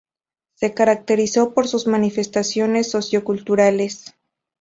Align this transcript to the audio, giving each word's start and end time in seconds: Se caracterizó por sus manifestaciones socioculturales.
Se 0.55 0.73
caracterizó 0.73 1.53
por 1.53 1.67
sus 1.67 1.85
manifestaciones 1.85 2.89
socioculturales. 2.89 4.15